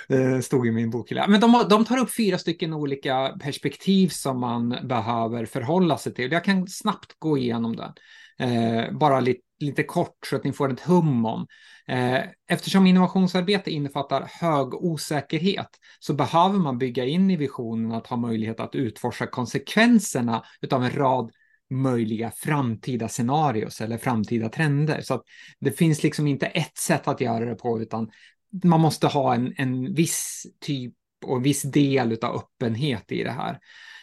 Eh, 0.09 0.39
stod 0.39 0.67
i 0.67 0.71
min 0.71 0.89
bok. 0.89 1.11
Men 1.11 1.39
de, 1.39 1.65
de 1.69 1.85
tar 1.85 1.97
upp 1.97 2.15
fyra 2.15 2.37
stycken 2.37 2.73
olika 2.73 3.37
perspektiv 3.41 4.09
som 4.09 4.39
man 4.39 4.69
behöver 4.83 5.45
förhålla 5.45 5.97
sig 5.97 6.13
till. 6.13 6.31
Jag 6.31 6.43
kan 6.43 6.67
snabbt 6.67 7.15
gå 7.19 7.37
igenom 7.37 7.75
den. 7.75 7.93
Eh, 8.39 8.91
bara 8.91 9.19
lite, 9.19 9.41
lite 9.59 9.83
kort 9.83 10.27
så 10.29 10.35
att 10.35 10.43
ni 10.43 10.53
får 10.53 10.73
ett 10.73 10.81
hum 10.81 11.25
om. 11.25 11.47
Eh, 11.87 12.19
eftersom 12.47 12.87
innovationsarbete 12.87 13.71
innefattar 13.71 14.29
hög 14.41 14.73
osäkerhet 14.73 15.69
så 15.99 16.13
behöver 16.13 16.59
man 16.59 16.77
bygga 16.77 17.05
in 17.05 17.31
i 17.31 17.35
visionen 17.35 17.91
att 17.91 18.07
ha 18.07 18.17
möjlighet 18.17 18.59
att 18.59 18.75
utforska 18.75 19.27
konsekvenserna 19.27 20.43
av 20.71 20.83
en 20.83 20.91
rad 20.91 21.31
möjliga 21.73 22.31
framtida 22.31 23.07
scenarios 23.07 23.81
eller 23.81 23.97
framtida 23.97 24.49
trender. 24.49 25.01
Så 25.01 25.13
att 25.13 25.23
det 25.59 25.71
finns 25.71 26.03
liksom 26.03 26.27
inte 26.27 26.45
ett 26.45 26.77
sätt 26.77 27.07
att 27.07 27.21
göra 27.21 27.45
det 27.45 27.55
på, 27.55 27.81
utan 27.81 28.11
man 28.63 28.81
måste 28.81 29.07
ha 29.07 29.35
en, 29.35 29.53
en 29.57 29.93
viss 29.93 30.45
typ 30.59 30.93
och 31.25 31.37
en 31.37 31.43
viss 31.43 31.61
del 31.61 32.17
av 32.21 32.35
öppenhet 32.35 33.11
i 33.11 33.23
det 33.23 33.31
här. 33.31 33.59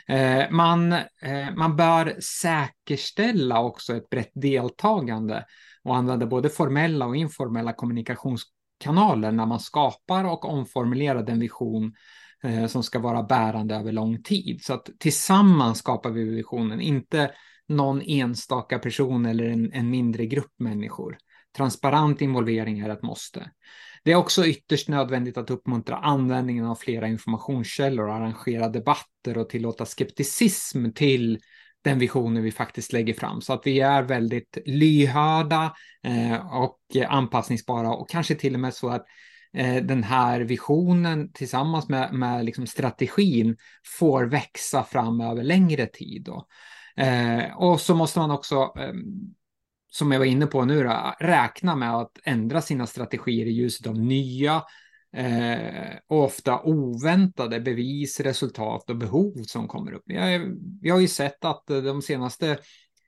Eh, 0.08 0.50
man, 0.50 0.92
eh, 0.92 1.54
man 1.56 1.76
bör 1.76 2.16
säkerställa 2.20 3.60
också 3.60 3.96
ett 3.96 4.10
brett 4.10 4.32
deltagande 4.34 5.44
och 5.84 5.96
använda 5.96 6.26
både 6.26 6.48
formella 6.48 7.06
och 7.06 7.16
informella 7.16 7.72
kommunikationskanaler 7.72 9.32
när 9.32 9.46
man 9.46 9.60
skapar 9.60 10.24
och 10.24 10.44
omformulerar 10.44 11.22
den 11.22 11.40
vision 11.40 11.94
eh, 12.42 12.66
som 12.66 12.82
ska 12.82 12.98
vara 12.98 13.22
bärande 13.22 13.74
över 13.74 13.92
lång 13.92 14.22
tid. 14.22 14.64
Så 14.64 14.74
att 14.74 14.90
tillsammans 14.98 15.78
skapar 15.78 16.10
vi 16.10 16.24
visionen, 16.24 16.80
inte 16.80 17.30
någon 17.68 18.02
enstaka 18.02 18.78
person 18.78 19.26
eller 19.26 19.44
en, 19.44 19.72
en 19.72 19.90
mindre 19.90 20.26
grupp 20.26 20.54
människor. 20.58 21.18
Transparent 21.56 22.20
involvering 22.20 22.78
är 22.78 22.88
ett 22.88 23.02
måste. 23.02 23.50
Det 24.04 24.12
är 24.12 24.16
också 24.16 24.46
ytterst 24.46 24.88
nödvändigt 24.88 25.36
att 25.36 25.50
uppmuntra 25.50 25.96
användningen 25.96 26.66
av 26.66 26.74
flera 26.74 27.08
informationskällor, 27.08 28.10
arrangera 28.10 28.68
debatter 28.68 29.38
och 29.38 29.48
tillåta 29.48 29.86
skepticism 29.86 30.90
till 30.90 31.38
den 31.84 31.98
visionen 31.98 32.42
vi 32.42 32.52
faktiskt 32.52 32.92
lägger 32.92 33.14
fram. 33.14 33.40
Så 33.40 33.52
att 33.52 33.62
vi 33.64 33.80
är 33.80 34.02
väldigt 34.02 34.58
lyhörda 34.66 35.74
eh, 36.02 36.56
och 36.56 36.80
anpassningsbara 37.08 37.90
och 37.94 38.10
kanske 38.10 38.34
till 38.34 38.54
och 38.54 38.60
med 38.60 38.74
så 38.74 38.88
att 38.88 39.04
eh, 39.56 39.76
den 39.76 40.02
här 40.02 40.40
visionen 40.40 41.32
tillsammans 41.32 41.88
med, 41.88 42.14
med 42.14 42.44
liksom 42.44 42.66
strategin 42.66 43.56
får 43.98 44.24
växa 44.24 44.84
fram 44.84 45.20
över 45.20 45.42
längre 45.42 45.86
tid. 45.86 46.24
Då. 46.24 46.46
Eh, 46.96 47.56
och 47.56 47.80
så 47.80 47.94
måste 47.94 48.18
man 48.18 48.30
också 48.30 48.74
ehm, 48.78 49.34
som 49.90 50.12
jag 50.12 50.18
var 50.18 50.26
inne 50.26 50.46
på 50.46 50.64
nu, 50.64 50.82
då, 50.82 51.14
räkna 51.20 51.76
med 51.76 51.94
att 51.94 52.18
ändra 52.24 52.62
sina 52.62 52.86
strategier 52.86 53.46
i 53.46 53.50
ljuset 53.50 53.86
av 53.86 53.98
nya 53.98 54.62
eh, 55.16 55.96
och 56.08 56.24
ofta 56.24 56.60
oväntade 56.62 57.60
bevis, 57.60 58.20
resultat 58.20 58.90
och 58.90 58.96
behov 58.96 59.42
som 59.42 59.68
kommer 59.68 59.92
upp. 59.92 60.02
Jag, 60.04 60.40
vi 60.82 60.90
har 60.90 61.00
ju 61.00 61.08
sett 61.08 61.44
att 61.44 61.66
de 61.66 62.02
senaste 62.02 62.58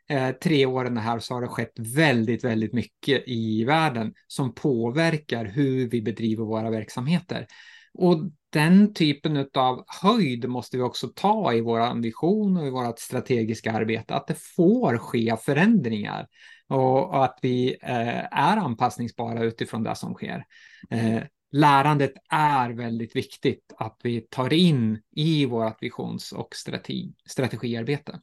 eh, 0.09 0.31
tre 0.31 0.67
åren 0.67 0.97
här 0.97 1.19
så 1.19 1.35
har 1.35 1.41
det 1.41 1.49
skett 1.49 1.73
väldigt, 1.79 2.45
väldigt 2.45 2.73
mycket 2.73 3.23
i 3.27 3.65
världen 3.65 4.15
som 4.27 4.55
påverkar 4.55 5.45
hur 5.45 5.89
vi 5.89 6.03
bedriver 6.03 6.45
våra 6.45 6.71
verksamheter. 6.71 7.47
Och 7.95 8.17
den 8.53 8.95
typen 8.95 9.49
av 9.55 9.85
höjd 10.03 10.49
måste 10.49 10.77
vi 10.77 10.83
också 10.83 11.09
ta 11.09 11.53
i 11.53 11.61
vår 11.61 11.81
ambition 11.81 12.57
och 12.57 12.67
i 12.67 12.71
vårt 12.71 12.99
strategiska 12.99 13.73
arbete, 13.73 14.15
att 14.15 14.27
det 14.27 14.39
får 14.57 14.99
ske 14.99 15.37
förändringar 15.41 16.27
och 16.73 17.25
att 17.25 17.39
vi 17.43 17.77
eh, 17.83 18.25
är 18.25 18.57
anpassningsbara 18.57 19.43
utifrån 19.43 19.83
det 19.83 19.95
som 19.95 20.15
sker. 20.15 20.45
Eh, 20.91 21.23
lärandet 21.53 22.13
är 22.29 22.71
väldigt 22.71 23.17
viktigt 23.17 23.73
att 23.77 24.01
vi 24.03 24.21
tar 24.21 24.53
in 24.53 25.03
i 25.17 25.47
vårt 25.47 25.83
visions 25.83 26.33
och 26.33 26.55
strategi, 26.57 27.15
strategiarbete. 27.27 28.21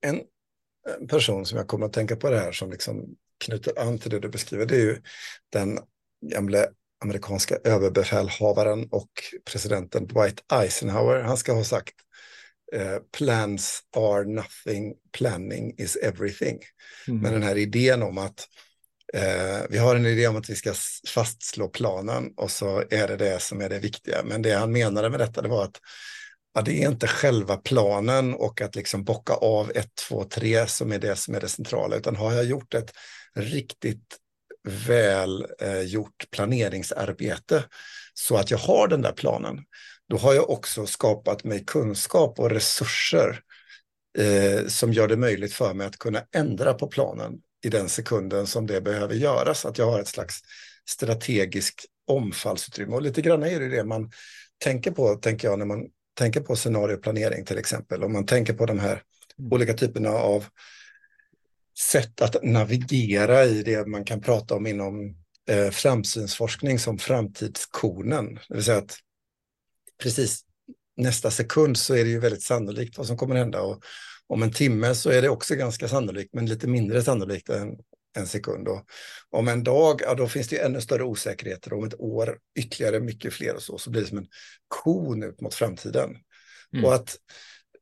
En 0.00 0.20
person 1.08 1.46
som 1.46 1.58
jag 1.58 1.68
kommer 1.68 1.86
att 1.86 1.92
tänka 1.92 2.16
på 2.16 2.30
det 2.30 2.38
här 2.38 2.52
som 2.52 2.70
liksom 2.70 3.16
knyter 3.44 3.78
an 3.78 3.98
till 3.98 4.10
det 4.10 4.20
du 4.20 4.28
beskriver, 4.28 4.66
det 4.66 4.76
är 4.76 4.84
ju 4.84 5.02
den 5.52 5.78
gamle 6.20 6.66
amerikanska 7.00 7.58
överbefälhavaren 7.64 8.88
och 8.90 9.10
presidenten 9.44 10.06
Dwight 10.06 10.52
Eisenhower. 10.52 11.22
Han 11.22 11.36
ska 11.36 11.52
ha 11.52 11.64
sagt 11.64 11.94
Eh, 12.72 12.98
plans 13.18 13.80
are 13.96 14.24
nothing, 14.24 14.94
planning 15.12 15.74
is 15.78 15.96
everything. 15.96 16.58
Mm. 17.08 17.20
Men 17.20 17.32
den 17.32 17.42
här 17.42 17.58
idén 17.58 18.02
om 18.02 18.18
att 18.18 18.48
eh, 19.14 19.60
vi 19.70 19.78
har 19.78 19.96
en 19.96 20.06
idé 20.06 20.26
om 20.28 20.36
att 20.36 20.50
vi 20.50 20.54
ska 20.54 20.74
fastslå 21.08 21.68
planen 21.68 22.32
och 22.36 22.50
så 22.50 22.84
är 22.90 23.08
det 23.08 23.16
det 23.16 23.42
som 23.42 23.60
är 23.60 23.68
det 23.68 23.78
viktiga. 23.78 24.22
Men 24.24 24.42
det 24.42 24.52
han 24.52 24.72
menade 24.72 25.10
med 25.10 25.20
detta 25.20 25.42
det 25.42 25.48
var 25.48 25.64
att 25.64 25.80
ja, 26.54 26.62
det 26.62 26.82
är 26.82 26.88
inte 26.88 27.06
själva 27.06 27.56
planen 27.56 28.34
och 28.34 28.60
att 28.60 28.76
liksom 28.76 29.04
bocka 29.04 29.34
av 29.34 29.72
1, 29.74 29.94
2, 30.08 30.24
3 30.24 30.66
som 30.66 30.92
är 30.92 30.98
det 30.98 31.16
som 31.16 31.34
är 31.34 31.40
det 31.40 31.48
centrala, 31.48 31.96
utan 31.96 32.16
har 32.16 32.32
jag 32.32 32.44
gjort 32.44 32.74
ett 32.74 32.92
riktigt 33.34 34.16
väl 34.86 35.46
eh, 35.60 35.80
gjort 35.80 36.30
planeringsarbete 36.30 37.64
så 38.14 38.36
att 38.36 38.50
jag 38.50 38.58
har 38.58 38.88
den 38.88 39.02
där 39.02 39.12
planen, 39.12 39.64
då 40.08 40.16
har 40.16 40.34
jag 40.34 40.50
också 40.50 40.86
skapat 40.86 41.44
mig 41.44 41.64
kunskap 41.64 42.38
och 42.38 42.50
resurser 42.50 43.40
eh, 44.18 44.66
som 44.66 44.92
gör 44.92 45.08
det 45.08 45.16
möjligt 45.16 45.52
för 45.52 45.74
mig 45.74 45.86
att 45.86 45.98
kunna 45.98 46.22
ändra 46.34 46.74
på 46.74 46.86
planen 46.86 47.32
i 47.64 47.68
den 47.68 47.88
sekunden 47.88 48.46
som 48.46 48.66
det 48.66 48.80
behöver 48.80 49.14
göras. 49.14 49.64
Att 49.64 49.78
jag 49.78 49.90
har 49.90 50.00
ett 50.00 50.08
slags 50.08 50.40
strategiskt 50.88 51.84
omfallsutrymme. 52.06 52.94
Och 52.94 53.02
lite 53.02 53.22
grann 53.22 53.42
är 53.42 53.60
det 53.60 53.68
det 53.68 53.84
man 53.84 54.10
tänker 54.58 54.90
på, 54.90 55.14
tänker 55.14 55.48
jag, 55.48 55.58
när 55.58 55.66
man 55.66 55.86
tänker 56.14 56.40
på 56.40 56.56
scenarioplanering 56.56 57.44
till 57.44 57.58
exempel. 57.58 58.04
Om 58.04 58.12
man 58.12 58.26
tänker 58.26 58.52
på 58.52 58.66
de 58.66 58.78
här 58.78 59.02
mm. 59.38 59.52
olika 59.52 59.74
typerna 59.74 60.10
av 60.10 60.44
sätt 61.78 62.22
att 62.22 62.42
navigera 62.42 63.44
i 63.44 63.62
det 63.62 63.86
man 63.86 64.04
kan 64.04 64.20
prata 64.20 64.54
om 64.54 64.66
inom 64.66 65.16
eh, 65.50 65.70
framsynsforskning 65.70 66.78
som 66.78 66.98
framtidskonen. 66.98 68.34
Det 68.48 68.54
vill 68.54 68.64
säga 68.64 68.78
att 68.78 68.98
precis 70.02 70.44
nästa 70.96 71.30
sekund 71.30 71.78
så 71.78 71.94
är 71.94 72.04
det 72.04 72.10
ju 72.10 72.18
väldigt 72.18 72.42
sannolikt 72.42 72.98
vad 72.98 73.06
som 73.06 73.16
kommer 73.16 73.34
hända. 73.34 73.62
Och 73.62 73.84
om 74.26 74.42
en 74.42 74.52
timme 74.52 74.94
så 74.94 75.10
är 75.10 75.22
det 75.22 75.28
också 75.28 75.54
ganska 75.54 75.88
sannolikt, 75.88 76.34
men 76.34 76.46
lite 76.46 76.66
mindre 76.66 77.02
sannolikt 77.02 77.48
än 77.48 77.76
en 78.16 78.26
sekund. 78.26 78.68
Och 78.68 78.84
om 79.30 79.48
en 79.48 79.64
dag, 79.64 80.00
ja, 80.04 80.14
då 80.14 80.28
finns 80.28 80.48
det 80.48 80.58
ännu 80.58 80.80
större 80.80 81.04
osäkerheter. 81.04 81.72
Om 81.72 81.84
ett 81.84 82.00
år 82.00 82.38
ytterligare 82.58 83.00
mycket 83.00 83.32
fler 83.32 83.54
och 83.54 83.62
så, 83.62 83.78
så 83.78 83.90
blir 83.90 84.02
det 84.02 84.08
som 84.08 84.18
en 84.18 84.26
kon 84.68 85.22
ut 85.22 85.40
mot 85.40 85.54
framtiden. 85.54 86.16
Mm. 86.72 86.84
Och 86.84 86.94
att 86.94 87.16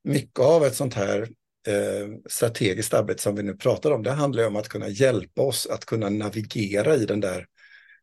mycket 0.04 0.40
av 0.40 0.64
ett 0.64 0.74
sånt 0.74 0.94
här 0.94 1.22
eh, 1.68 2.08
strategiskt 2.28 2.94
arbete 2.94 3.22
som 3.22 3.34
vi 3.36 3.42
nu 3.42 3.56
pratar 3.56 3.90
om, 3.90 4.02
det 4.02 4.10
handlar 4.10 4.46
om 4.46 4.56
att 4.56 4.68
kunna 4.68 4.88
hjälpa 4.88 5.42
oss 5.42 5.66
att 5.66 5.84
kunna 5.84 6.08
navigera 6.08 6.96
i 6.96 7.06
den 7.06 7.20
där 7.20 7.46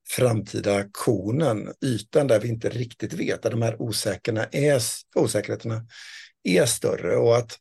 framtida 0.10 0.86
konen, 0.91 1.74
ytan 1.86 2.27
där 2.27 2.39
vi 2.39 2.48
inte 2.48 2.69
riktigt 2.69 3.13
vet, 3.13 3.41
där 3.41 3.51
de 3.51 3.62
här 3.62 3.77
är, 4.51 4.81
osäkerheterna 5.15 5.86
är 6.43 6.65
större 6.65 7.15
och 7.15 7.38
att, 7.38 7.60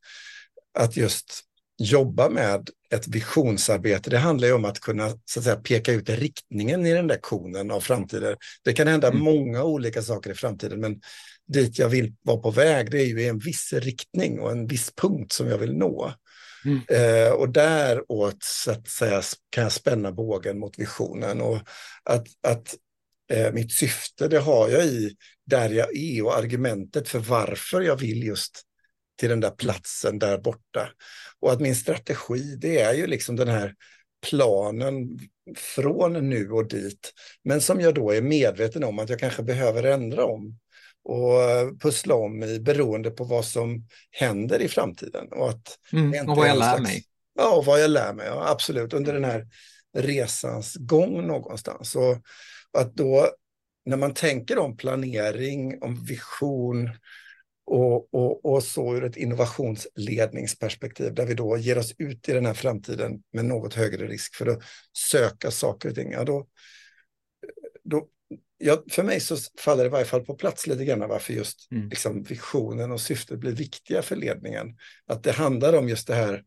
att 0.79 0.97
just 0.97 1.45
jobba 1.79 2.29
med 2.29 2.71
ett 2.95 3.09
visionsarbete, 3.09 4.11
det 4.11 4.19
handlar 4.19 4.49
ju 4.49 4.55
om 4.55 4.65
att 4.65 4.81
kunna 4.81 5.11
så 5.25 5.41
att 5.41 5.45
säga, 5.45 5.57
peka 5.57 5.93
ut 5.93 6.11
riktningen 6.11 6.87
i 6.87 6.93
den 6.93 7.07
där 7.07 7.19
konen 7.21 7.71
av 7.71 7.81
framtiden. 7.81 8.37
Det 8.65 8.73
kan 8.73 8.87
hända 8.87 9.09
mm. 9.09 9.21
många 9.21 9.65
olika 9.65 10.03
saker 10.03 10.31
i 10.31 10.35
framtiden, 10.35 10.81
men 10.81 11.01
dit 11.47 11.79
jag 11.79 11.89
vill 11.89 12.15
vara 12.23 12.37
på 12.37 12.51
väg, 12.51 12.91
det 12.91 13.03
är 13.03 13.07
ju 13.07 13.27
en 13.27 13.39
viss 13.39 13.73
riktning 13.73 14.41
och 14.41 14.51
en 14.51 14.67
viss 14.67 14.93
punkt 14.95 15.33
som 15.33 15.47
jag 15.47 15.59
vill 15.59 15.77
nå. 15.77 16.13
Mm. 16.65 16.81
Eh, 16.89 17.33
och 17.33 17.49
däråt 17.49 18.43
så 18.43 18.71
att 18.71 18.89
säga, 18.89 19.23
kan 19.51 19.63
jag 19.63 19.73
spänna 19.73 20.13
bågen 20.13 20.59
mot 20.59 20.79
visionen. 20.79 21.41
Och 21.41 21.59
att, 22.05 22.27
att 22.47 22.75
eh, 23.31 23.53
mitt 23.53 23.73
syfte, 23.73 24.29
det 24.29 24.39
har 24.39 24.69
jag 24.69 24.85
i 24.85 25.17
där 25.47 25.71
jag 25.71 25.97
är 25.97 26.25
och 26.25 26.37
argumentet 26.37 27.09
för 27.09 27.19
varför 27.19 27.81
jag 27.81 27.97
vill 27.97 28.23
just 28.23 28.63
till 29.19 29.29
den 29.29 29.41
där 29.41 29.51
platsen 29.51 30.19
där 30.19 30.39
borta. 30.39 30.89
Och 31.41 31.53
att 31.53 31.61
min 31.61 31.77
strategi, 31.77 32.57
det 32.61 32.81
är 32.81 32.95
ju 32.95 33.07
liksom 33.07 33.37
den 33.37 33.49
här 33.49 33.75
planen 34.31 35.19
från 35.57 36.29
nu 36.29 36.51
och 36.51 36.69
dit, 36.69 37.13
men 37.45 37.61
som 37.61 37.81
jag 37.81 37.95
då 37.95 38.11
är 38.11 38.23
medveten 38.23 38.85
om 38.85 38.99
att 38.99 39.09
jag 39.09 39.19
kanske 39.19 39.43
behöver 39.43 39.83
ändra 39.83 40.25
om 40.25 40.59
och 41.05 41.81
pussla 41.81 42.15
om 42.15 42.43
i 42.43 42.61
beroende 42.61 43.11
på 43.11 43.25
vad 43.25 43.45
som 43.45 43.87
händer 44.11 44.63
i 44.63 44.69
framtiden. 44.69 45.29
Och, 45.33 45.49
att 45.49 45.79
mm, 45.93 46.29
och 46.29 46.37
vad 46.37 46.49
jag 46.49 46.59
lär 46.59 46.77
slags, 46.77 46.83
mig. 46.83 47.05
Ja, 47.35 47.57
och 47.57 47.65
vad 47.65 47.83
jag 47.83 47.91
lär 47.91 48.13
mig, 48.13 48.27
ja, 48.27 48.49
absolut, 48.49 48.93
under 48.93 49.13
den 49.13 49.25
här 49.25 49.47
resans 49.99 50.77
gång 50.77 51.27
någonstans. 51.27 51.97
Och 51.97 52.17
att 52.79 52.95
då, 52.95 53.29
när 53.85 53.97
man 53.97 54.15
tänker 54.15 54.59
om 54.59 54.77
planering, 54.77 55.83
om 55.83 56.05
vision 56.05 56.91
och, 57.67 58.15
och, 58.15 58.45
och 58.45 58.63
så 58.63 58.97
ur 58.97 59.05
ett 59.05 59.17
innovationsledningsperspektiv, 59.17 61.15
där 61.15 61.27
vi 61.27 61.35
då 61.35 61.57
ger 61.57 61.79
oss 61.79 61.95
ut 61.99 62.29
i 62.29 62.33
den 62.33 62.47
här 62.47 62.55
framtiden 62.55 63.23
med 63.33 63.45
något 63.45 63.75
högre 63.75 64.07
risk 64.07 64.35
för 64.35 64.47
att 64.47 64.63
söka 65.11 65.51
saker 65.51 65.89
och 65.89 65.95
ting, 65.95 66.13
ja, 66.13 66.25
då, 66.25 66.47
då 67.85 68.09
ja, 68.65 68.83
för 68.91 69.03
mig 69.03 69.21
så 69.21 69.37
faller 69.59 69.83
det 69.85 69.89
i 69.89 69.91
varje 69.91 70.05
fall 70.05 70.25
på 70.25 70.35
plats 70.35 70.67
lite 70.67 70.85
grann 70.85 71.09
varför 71.09 71.33
just 71.33 71.73
Mm. 71.73 71.89
liksom, 71.89 72.23
visionen 72.23 72.93
och 72.93 73.01
syftet 73.01 73.39
blir 73.39 73.53
viktiga 73.53 74.03
för 74.03 74.17
ledningen. 74.17 74.77
Att 75.07 75.23
det 75.23 75.33
handlar 75.33 75.73
om 75.73 75.89
just 75.89 76.07
det 76.07 76.15
här 76.15 76.45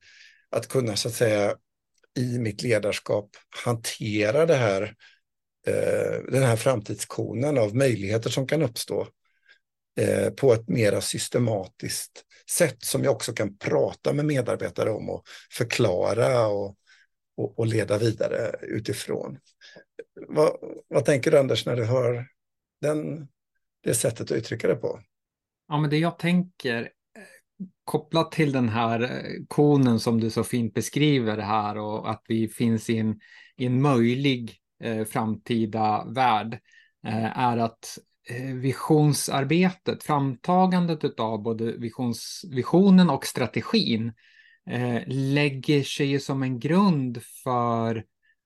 att 0.49 0.67
kunna 0.67 0.95
så 0.95 1.07
att 1.07 1.13
säga 1.13 1.55
i 2.17 2.39
mitt 2.39 2.63
ledarskap 2.63 3.29
hantera 3.65 4.45
det 4.45 4.55
här, 4.55 4.95
eh, 5.67 6.23
den 6.31 6.43
här 6.43 6.55
framtidskonen 6.55 7.57
av 7.57 7.75
möjligheter 7.75 8.29
som 8.29 8.47
kan 8.47 8.61
uppstå 8.61 9.07
eh, 9.99 10.29
på 10.29 10.53
ett 10.53 10.67
mera 10.67 11.01
systematiskt 11.01 12.23
sätt 12.49 12.83
som 12.83 13.03
jag 13.03 13.13
också 13.13 13.33
kan 13.33 13.57
prata 13.57 14.13
med 14.13 14.25
medarbetare 14.25 14.91
om 14.91 15.09
och 15.09 15.23
förklara 15.51 16.47
och, 16.47 16.75
och, 17.37 17.59
och 17.59 17.67
leda 17.67 17.97
vidare 17.97 18.55
utifrån. 18.61 19.37
Vad, 20.27 20.57
vad 20.87 21.05
tänker 21.05 21.31
du 21.31 21.39
Anders 21.39 21.65
när 21.65 21.75
du 21.75 21.85
hör 21.85 22.27
den, 22.81 23.27
det 23.83 23.93
sättet 23.93 24.21
att 24.21 24.37
uttrycka 24.37 24.67
det 24.67 24.75
på? 24.75 24.99
Ja, 25.67 25.77
men 25.77 25.89
det 25.89 25.97
jag 25.97 26.19
tänker 26.19 26.81
eh, 26.83 27.65
kopplat 27.83 28.31
till 28.31 28.51
den 28.51 28.69
här 28.69 29.01
eh, 29.01 29.43
konen 29.47 29.99
som 29.99 30.19
du 30.19 30.29
så 30.29 30.43
fint 30.43 30.73
beskriver 30.73 31.37
här 31.37 31.77
och 31.77 32.09
att 32.09 32.23
vi 32.27 32.47
finns 32.47 32.89
i 32.89 32.97
en, 32.97 33.19
i 33.57 33.65
en 33.65 33.81
möjlig 33.81 34.57
eh, 34.83 35.05
framtida 35.05 36.05
värld 36.05 36.53
eh, 37.07 37.39
är 37.39 37.57
att 37.57 37.97
eh, 38.29 38.55
visionsarbetet, 38.55 40.03
framtagandet 40.03 41.19
av 41.19 41.41
både 41.41 41.71
visions, 41.71 42.45
visionen 42.51 43.09
och 43.09 43.25
strategin 43.25 44.13
eh, 44.69 45.01
lägger 45.07 45.83
sig 45.83 46.07
ju 46.07 46.19
som 46.19 46.43
en 46.43 46.59
grund 46.59 47.23
för 47.43 48.03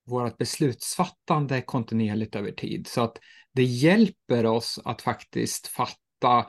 vårt 0.10 0.38
beslutsfattande 0.38 1.62
kontinuerligt 1.62 2.36
över 2.36 2.52
tid. 2.52 2.88
Så 2.88 3.02
att 3.02 3.18
det 3.54 3.64
hjälper 3.64 4.46
oss 4.46 4.80
att 4.86 5.02
faktiskt 5.02 5.68
fatta 5.68 6.46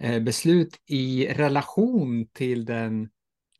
eh, 0.00 0.22
beslut 0.22 0.76
i 0.86 1.26
relation 1.26 2.28
till 2.32 2.64
den 2.64 3.08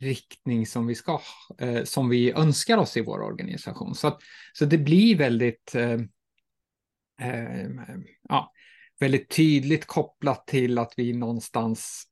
riktning 0.01 0.67
som 0.67 0.87
vi 0.87 0.95
ska, 0.95 1.21
eh, 1.59 1.85
som 1.85 2.09
vi 2.09 2.33
önskar 2.33 2.79
oss 2.79 2.97
i 2.97 3.01
vår 3.01 3.21
organisation. 3.21 3.95
Så, 3.95 4.09
att, 4.09 4.21
så 4.53 4.65
det 4.65 4.79
blir 4.79 5.17
väldigt, 5.17 5.75
eh, 5.75 6.01
eh, 7.21 7.69
ja, 8.29 8.53
väldigt 9.01 9.31
tydligt 9.31 9.87
kopplat 9.87 10.47
till 10.47 10.79
att 10.79 10.93
vi 10.97 11.13
någonstans 11.13 12.05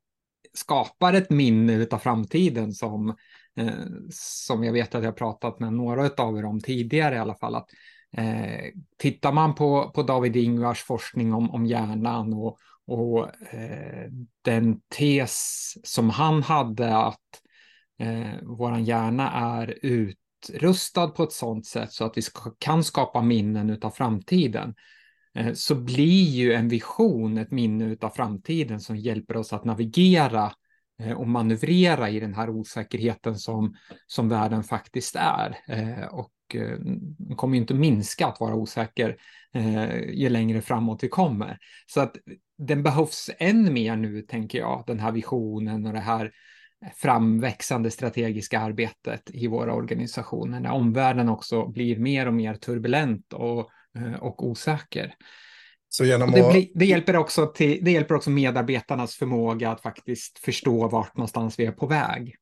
skapar 0.52 1.12
ett 1.12 1.30
minne 1.30 1.86
av 1.90 1.98
framtiden 1.98 2.72
som, 2.72 3.16
eh, 3.56 3.70
som 4.10 4.64
jag 4.64 4.72
vet 4.72 4.94
att 4.94 5.04
jag 5.04 5.16
pratat 5.16 5.60
med 5.60 5.72
några 5.72 6.10
av 6.16 6.38
er 6.38 6.44
om 6.44 6.60
tidigare 6.60 7.14
i 7.14 7.18
alla 7.18 7.34
fall. 7.34 7.54
Att, 7.54 7.68
eh, 8.16 8.64
tittar 8.98 9.32
man 9.32 9.54
på, 9.54 9.90
på 9.94 10.02
David 10.02 10.36
Ingvars 10.36 10.82
forskning 10.82 11.34
om, 11.34 11.50
om 11.50 11.66
hjärnan 11.66 12.32
och, 12.32 12.58
och 12.86 13.28
eh, 13.54 14.10
den 14.42 14.80
tes 14.80 15.74
som 15.84 16.10
han 16.10 16.42
hade 16.42 16.96
att 16.96 17.42
eh, 17.98 18.34
vår 18.42 18.78
hjärna 18.78 19.30
är 19.32 19.78
utrustad 19.82 21.08
på 21.08 21.22
ett 21.22 21.32
sådant 21.32 21.66
sätt 21.66 21.92
så 21.92 22.04
att 22.04 22.16
vi 22.16 22.22
ska, 22.22 22.54
kan 22.58 22.84
skapa 22.84 23.22
minnen 23.22 23.78
av 23.82 23.90
framtiden 23.90 24.74
eh, 25.34 25.52
så 25.52 25.74
blir 25.74 26.24
ju 26.24 26.52
en 26.52 26.68
vision 26.68 27.38
ett 27.38 27.50
minne 27.50 27.96
av 28.00 28.10
framtiden 28.10 28.80
som 28.80 28.96
hjälper 28.96 29.36
oss 29.36 29.52
att 29.52 29.64
navigera 29.64 30.44
eh, 30.44 30.50
Eh, 30.98 31.12
och 31.12 31.28
manövrera 31.28 32.10
i 32.10 32.20
den 32.20 32.34
här 32.34 32.50
osäkerheten 32.50 33.36
som, 33.36 33.76
som 34.06 34.28
världen 34.28 34.62
faktiskt 34.62 35.16
är. 35.16 35.58
Eh, 35.68 36.06
och 36.06 36.32
eh, 36.54 36.78
den 37.18 37.36
kommer 37.36 37.54
ju 37.54 37.60
inte 37.60 37.74
minska 37.74 38.26
att 38.26 38.40
vara 38.40 38.54
osäker 38.54 39.16
ju 40.12 40.28
längre 40.28 40.62
framåt 40.62 41.04
vi 41.04 41.08
kommer. 41.08 41.58
Så 41.86 42.00
att 42.00 42.16
den 42.58 42.82
behövs 42.82 43.30
än 43.38 43.72
mer 43.72 43.96
nu, 43.96 44.22
tänker 44.22 44.58
jag, 44.58 44.84
den 44.86 45.00
här 45.00 45.12
visionen 45.12 45.86
och 45.86 45.92
det 45.92 46.00
här 46.00 46.32
framväxande 46.94 47.90
strategiska 47.90 48.60
arbetet 48.60 49.30
i 49.30 49.46
våra 49.46 49.74
organisationer, 49.74 50.60
när 50.60 50.70
omvärlden 50.70 51.28
också 51.28 51.66
blir 51.66 51.98
mer 51.98 52.26
och 52.26 52.34
mer 52.34 52.54
turbulent 52.54 53.32
och, 53.32 53.70
och 54.20 54.46
osäker. 54.46 55.14
Det, 56.32 56.52
blir, 56.52 56.68
det, 56.74 56.86
hjälper 56.86 57.16
också 57.16 57.46
till, 57.46 57.84
det 57.84 57.90
hjälper 57.90 58.14
också 58.14 58.30
medarbetarnas 58.30 59.14
förmåga 59.14 59.70
att 59.70 59.80
faktiskt 59.80 60.38
förstå 60.38 60.88
vart 60.88 61.16
någonstans 61.16 61.58
vi 61.58 61.66
är 61.66 61.72
på 61.72 61.86
väg. 61.86 62.36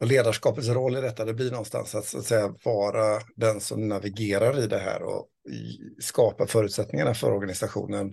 Och 0.00 0.06
ledarskapets 0.06 0.68
roll 0.68 0.96
i 0.96 1.00
detta, 1.00 1.24
det 1.24 1.34
blir 1.34 1.50
någonstans 1.50 1.94
att, 1.94 2.04
så 2.04 2.18
att 2.18 2.24
säga, 2.24 2.54
vara 2.64 3.20
den 3.36 3.60
som 3.60 3.88
navigerar 3.88 4.64
i 4.64 4.66
det 4.66 4.78
här 4.78 5.02
och 5.02 5.28
skapa 6.00 6.46
förutsättningarna 6.46 7.14
för 7.14 7.32
organisationen. 7.32 8.12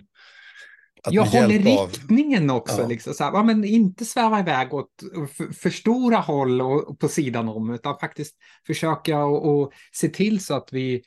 Att 1.02 1.12
jag 1.12 1.24
håller 1.24 1.58
riktningen 1.58 2.50
också, 2.50 2.80
ja. 2.80 2.88
liksom, 2.88 3.14
så 3.14 3.24
här, 3.24 3.32
ja, 3.32 3.42
men 3.42 3.64
inte 3.64 4.04
sväva 4.04 4.40
iväg 4.40 4.74
åt 4.74 4.90
för, 5.36 5.52
för 5.52 5.70
stora 5.70 6.16
håll 6.16 6.60
och, 6.60 6.88
och, 6.88 6.98
på 6.98 7.08
sidan 7.08 7.48
om, 7.48 7.70
utan 7.70 7.98
faktiskt 7.98 8.36
försöka 8.66 9.24
och, 9.24 9.60
och 9.60 9.72
se 9.92 10.08
till 10.08 10.44
så 10.44 10.54
att 10.54 10.68
vi, 10.72 11.02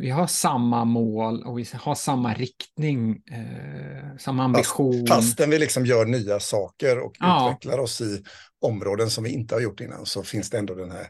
vi 0.00 0.10
har 0.10 0.26
samma 0.26 0.84
mål 0.84 1.42
och 1.42 1.58
vi 1.58 1.66
har 1.74 1.94
samma 1.94 2.34
riktning, 2.34 3.22
eh, 3.30 4.16
samma 4.18 4.44
ambition. 4.44 5.06
Fast, 5.06 5.28
fastän 5.28 5.50
vi 5.50 5.58
liksom 5.58 5.86
gör 5.86 6.06
nya 6.06 6.40
saker 6.40 6.98
och 6.98 7.12
ja. 7.18 7.50
utvecklar 7.50 7.78
oss 7.78 8.00
i 8.00 8.24
områden 8.60 9.10
som 9.10 9.24
vi 9.24 9.30
inte 9.30 9.54
har 9.54 9.60
gjort 9.60 9.80
innan 9.80 10.06
så 10.06 10.22
finns 10.22 10.50
det 10.50 10.58
ändå 10.58 10.74
den 10.74 10.90
här 10.90 11.06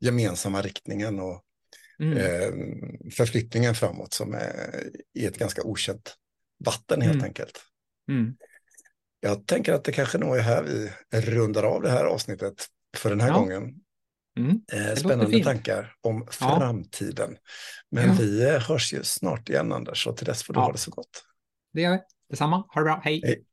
gemensamma 0.00 0.62
riktningen 0.62 1.20
och 1.20 1.42
mm. 2.00 2.18
eh, 2.18 3.10
förflyttningen 3.10 3.74
framåt 3.74 4.12
som 4.12 4.34
är 4.34 4.84
i 5.14 5.26
ett 5.26 5.38
ganska 5.38 5.62
okänt 5.62 6.14
vatten 6.64 7.00
helt 7.00 7.14
mm. 7.14 7.24
enkelt. 7.24 7.62
Mm. 8.10 8.36
Jag 9.20 9.46
tänker 9.46 9.72
att 9.72 9.84
det 9.84 9.92
kanske 9.92 10.18
nog 10.18 10.36
är 10.36 10.40
här 10.40 10.62
vi 10.62 10.90
rundar 11.20 11.62
av 11.62 11.82
det 11.82 11.90
här 11.90 12.04
avsnittet 12.04 12.66
för 12.96 13.10
den 13.10 13.20
här 13.20 13.28
ja. 13.28 13.34
gången. 13.34 13.74
Mm. 14.38 14.60
Eh, 14.72 14.94
spännande 14.94 15.44
tankar 15.44 15.94
om 16.00 16.26
framtiden. 16.30 17.36
Men 17.90 18.08
ja. 18.08 18.14
vi 18.18 18.58
hörs 18.58 18.92
ju 18.92 19.02
snart 19.02 19.48
igen 19.48 19.72
Anders 19.72 20.06
och 20.06 20.16
till 20.16 20.26
dess 20.26 20.42
får 20.42 20.54
du 20.54 20.60
ja. 20.60 20.64
ha 20.64 20.72
det 20.72 20.78
så 20.78 20.90
gott. 20.90 21.24
Det 21.72 21.80
gör 21.80 21.92
vi. 21.92 21.98
Detsamma. 22.30 22.56
Ha 22.56 22.80
det 22.80 22.84
bra. 22.84 23.00
Hej. 23.04 23.20
Hej. 23.24 23.44